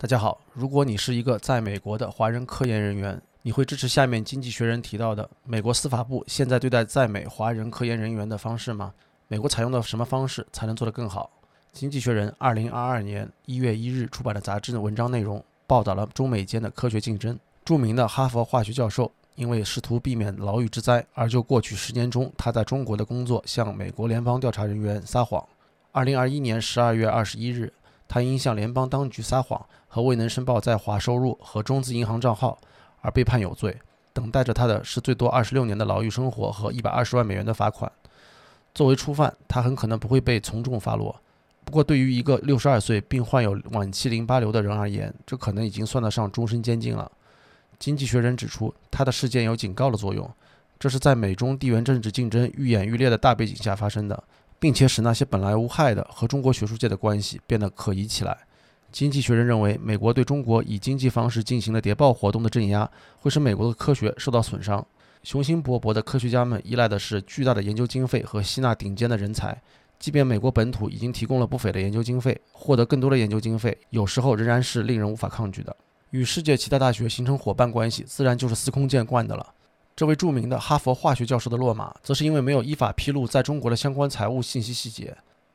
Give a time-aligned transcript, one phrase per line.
[0.00, 8.94] 大家好，如果你是一个在美国的华人科研人员，你会支持下面《经济学人》提到的美国司法部现在对待在美华人科研人员的方式吗？
[9.26, 11.28] 美国采用的什么方式才能做得更好？
[11.72, 17.36] 《经济学人》二零二二年一月一日出版的杂志的文章内容报道了中美间的科学竞争。
[17.64, 25.44] 著名的哈佛化学教授因为试图避免牢狱之灾，而就过去十年中他在中国的工作向美国联邦调查人员撒谎。
[25.90, 27.72] 二零二一年十二月二十一日。
[28.08, 32.58] 他因向联邦当局撒谎和未能申报在华收入和中资银行账号
[33.02, 33.78] 而被判有罪，
[34.12, 37.92] 等待着他的是最多二十六年的牢狱生活和一百二十万美元的罚款。
[38.74, 41.20] 作为初犯，他很可能不会被从重发落。
[41.64, 47.12] 不过，对于一个六十二岁并患有晚期淋巴瘤的人而言，这可能已经算得上终身监禁了。
[47.78, 50.28] 经济学人指出，他的事件有警告的作用，
[50.78, 54.24] 这是在美中地缘政治竞争愈演愈烈的大背景下发生的。
[54.58, 58.36] 并且使那些本来无害的和中国学术界的关系变得可疑起来。
[58.90, 62.90] 经济学人认为，美国对中国以经济方式进行的谍报活动的镇压，
[63.20, 64.84] 会使美国的科学受到损伤。
[65.22, 69.60] 雄心勃勃的科学家们依赖的是巨大的研究经费和吸纳顶尖的人才。
[69.98, 75.76] 即便美国本土已经提供了不菲的研究经费，获得更多的研究经费，有时候仍然是令人无法抗拒的。
[76.10, 79.44] 与世界其他大学形成伙伴关系，自然就是司空见惯的了。
[79.98, 85.12] 这位著名的哈佛化学教授的落马，则是因为没有依法披露在中国的相关财务信息细节。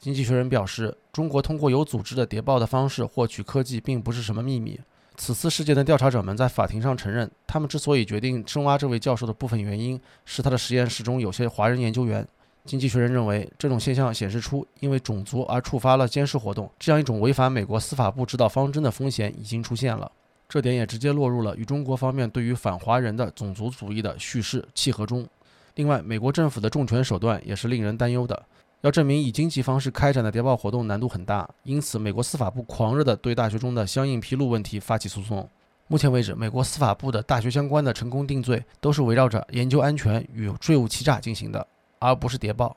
[0.00, 4.80] 经济学人表示，中国通过有组织的谍报的方式获取科技，并不是什么秘密。
[5.16, 12.26] 此次事件的调查者们在法庭上承认，他们之所以决定深挖这位教授的部分原因，是他的实验室中有些华人研究员。
[12.64, 20.10] 经济学人认为，这种现象显示出因为种族而触发了监视活动，这样一种违反美国司法部指导方针的风险已经出现了。
[20.54, 25.26] 这点也直接落入了与中国方面对于反华人的种族主义的叙事契合中。
[25.74, 28.40] 另外，美国政府的重拳手段也是令人担忧的。
[28.82, 35.50] 要证明以经济方式开展的谍报活动难度很大，因此美国司法部狂热地对大学中的相应披露问题发起诉讼。
[35.88, 41.66] 目前为止，美国司法部的大学相关的成功定罪都是围绕着研究安全与税务欺诈进行的，
[41.98, 42.76] 而不是谍报。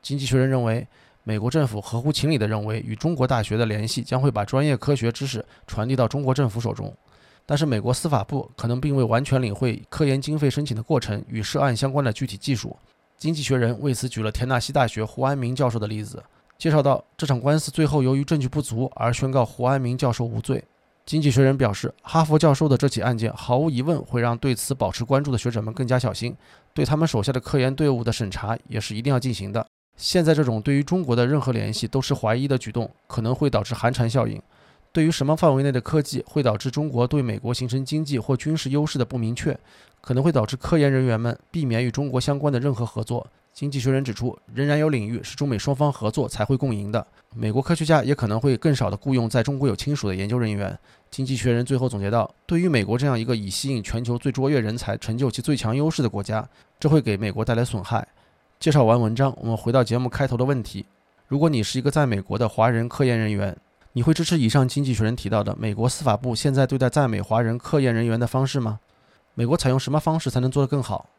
[0.00, 0.88] 经济学人认为，
[1.24, 6.90] 美国政府合乎情理地认为，与中国大学的联系将会把专业科学知识传递到中国政府手中。
[7.50, 12.76] 但是，美国司法部可能并未完全领会科研经费申请的过程与涉案相关的具体技术。
[13.16, 16.22] 经济学人为此举了田纳西大学胡安明教授的例子，
[16.58, 20.62] 介绍到这场官司最后由于证据不足而宣告胡安明教授无罪。
[21.06, 26.36] 经济学人表示，哈佛教授的这起案件毫无疑问会让对此保持关注的学者们更加小心，
[26.74, 29.66] 对他们手下的科研队伍的审查也是一定要进行的。
[29.96, 34.38] 现在这种对于中国的任何联系都是怀疑的举动，可能会导致寒蝉效应。
[34.92, 39.58] 对于什么范围内的科技会导致中国对美国形成经济或军事优势的不明确，
[40.00, 43.26] 可能会导致科研人员们避免与中国相关的任何合作。
[43.52, 47.04] 经济学人指出，仍然有领域是中美双方合作才会共赢的。
[47.34, 50.78] 美国科学家也可能会更少的雇佣在中国有亲属的研究人员。
[51.10, 56.48] 经济学人最后总结道：对于美国这样一个以吸引全球最卓越人才、成就其最强优势的国家，
[56.78, 58.06] 这会给美国带来损害。
[58.60, 60.86] 介绍完文章，我们回到节目开头的问题：
[61.26, 63.56] 如果你是一个在美国的华人科研人员，
[63.98, 68.78] 你会支持以上经济学人提到的美国司法部现在对待在美华人科研人员的方式吗？
[69.34, 71.10] 美国采用什么方式才能做得更好？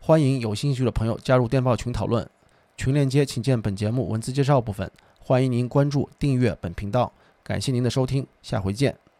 [0.00, 2.26] 欢迎有兴趣的朋友加入电报群讨论，
[2.74, 4.90] 群链接请见本节目文字介绍部分。
[5.20, 7.12] 欢迎您关注订阅本频道，
[7.44, 9.02] 感谢您的收听，下回见。